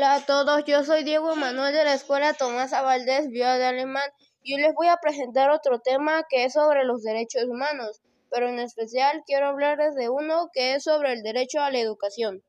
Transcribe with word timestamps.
a 0.00 0.24
todos, 0.24 0.64
yo 0.64 0.84
soy 0.84 1.04
Diego 1.04 1.36
Manuel 1.36 1.74
de 1.74 1.84
la 1.84 1.92
Escuela 1.92 2.32
Tomás 2.32 2.70
Valdés 2.70 3.28
Vía 3.28 3.58
de 3.58 3.66
Alemán 3.66 4.08
y 4.42 4.54
hoy 4.54 4.62
les 4.62 4.74
voy 4.74 4.88
a 4.88 4.96
presentar 4.96 5.50
otro 5.50 5.80
tema 5.80 6.24
que 6.30 6.44
es 6.44 6.54
sobre 6.54 6.84
los 6.84 7.02
derechos 7.02 7.44
humanos, 7.44 8.00
pero 8.30 8.48
en 8.48 8.58
especial 8.58 9.22
quiero 9.26 9.48
hablarles 9.48 9.94
de 9.94 10.08
uno 10.08 10.48
que 10.54 10.74
es 10.74 10.84
sobre 10.84 11.12
el 11.12 11.22
derecho 11.22 11.60
a 11.60 11.70
la 11.70 11.78
educación. 11.78 12.42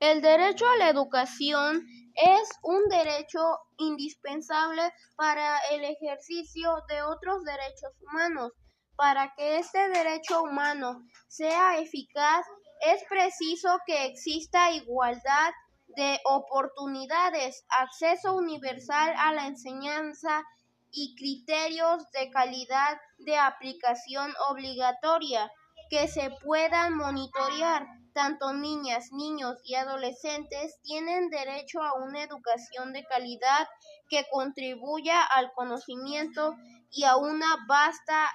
El 0.00 0.20
derecho 0.20 0.68
a 0.68 0.76
la 0.78 0.88
educación 0.88 1.86
es 2.22 2.48
un 2.62 2.88
derecho 2.88 3.58
indispensable 3.78 4.92
para 5.16 5.58
el 5.70 5.84
ejercicio 5.84 6.82
de 6.88 7.02
otros 7.02 7.44
derechos 7.44 7.92
humanos. 8.02 8.52
Para 8.96 9.32
que 9.34 9.58
este 9.58 9.88
derecho 9.88 10.42
humano 10.42 11.02
sea 11.28 11.78
eficaz, 11.78 12.44
es 12.82 13.02
preciso 13.08 13.78
que 13.86 14.06
exista 14.06 14.70
igualdad 14.72 15.52
de 15.88 16.20
oportunidades, 16.24 17.64
acceso 17.68 18.34
universal 18.34 19.14
a 19.16 19.32
la 19.32 19.46
enseñanza 19.46 20.44
y 20.90 21.14
criterios 21.16 22.10
de 22.12 22.30
calidad 22.30 23.00
de 23.18 23.36
aplicación 23.38 24.32
obligatoria 24.50 25.50
que 25.90 26.08
se 26.08 26.30
puedan 26.42 26.96
monitorear. 26.96 27.86
Tanto 28.14 28.52
niñas, 28.54 29.12
niños 29.12 29.58
y 29.64 29.74
adolescentes 29.74 30.80
tienen 30.82 31.30
derecho 31.30 31.82
a 31.82 31.94
una 31.94 32.22
educación 32.22 32.92
de 32.92 33.04
calidad 33.04 33.68
que 34.08 34.26
contribuya 34.32 35.22
al 35.22 35.52
conocimiento 35.52 36.56
y 36.90 37.04
a 37.04 37.16
una 37.16 37.46
vasta 37.68 38.30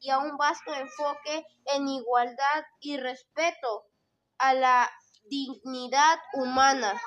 y 0.00 0.10
un 0.12 0.36
vasto 0.36 0.74
enfoque 0.74 1.44
en 1.74 1.88
igualdad 1.88 2.64
y 2.80 2.96
respeto 2.96 3.84
a 4.38 4.54
la 4.54 4.90
dignidad 5.28 6.18
humana. 6.32 7.00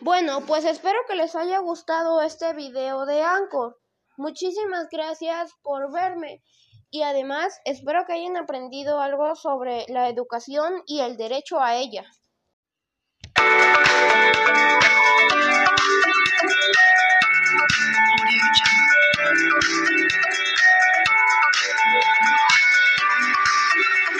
Bueno, 0.00 0.40
pues 0.46 0.64
espero 0.64 0.98
que 1.06 1.14
les 1.14 1.36
haya 1.36 1.58
gustado 1.58 2.22
este 2.22 2.52
video 2.54 3.06
de 3.06 3.22
Anchor. 3.22 3.78
Muchísimas 4.16 4.88
gracias 4.90 5.52
por 5.62 5.92
verme 5.92 6.42
y 6.90 7.02
además 7.02 7.60
espero 7.64 8.04
que 8.06 8.14
hayan 8.14 8.36
aprendido 8.36 9.00
algo 9.00 9.34
sobre 9.36 9.84
la 9.88 10.08
educación 10.08 10.82
y 10.86 11.00
el 11.00 11.16
derecho 11.16 11.60
a 11.60 11.76
ella. 11.76 12.04